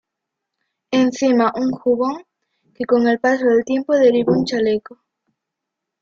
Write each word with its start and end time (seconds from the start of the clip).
Encima, 0.89 1.53
un 1.53 1.69
jubón 1.69 2.25
que 2.73 2.85
con 2.85 3.05
el 3.07 3.19
paso 3.19 3.45
del 3.45 3.63
tiempo 3.63 3.93
derivó 3.93 4.33
en 4.33 4.39
un 4.39 4.45
chaleco. 4.45 4.99